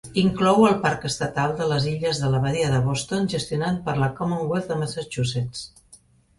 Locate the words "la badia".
2.37-2.73